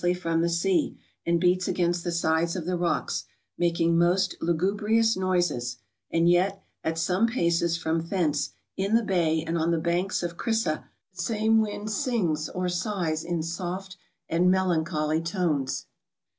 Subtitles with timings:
[0.01, 0.97] }^ from the sea,
[1.27, 5.77] and beats against the sides of the rocks, making most lugu¬ brious noises;
[6.09, 10.37] and yet, at some paces from thence, in the bay and on the banks of
[10.37, 10.85] Crissa,
[11.15, 13.95] the same wind sings or sighs in soft
[14.27, 15.85] and melancholy tones.